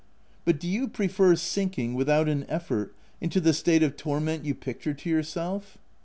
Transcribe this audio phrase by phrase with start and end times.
[0.45, 4.55] But do you prefer sinking, with out an effort, into the state of torment you
[4.55, 5.77] picture to yourself?"